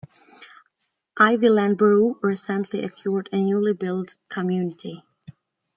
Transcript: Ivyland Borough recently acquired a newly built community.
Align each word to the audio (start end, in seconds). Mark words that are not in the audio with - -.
Ivyland 1.19 1.77
Borough 1.77 2.17
recently 2.23 2.83
acquired 2.83 3.29
a 3.31 3.37
newly 3.37 3.73
built 3.75 4.15
community. 4.29 5.03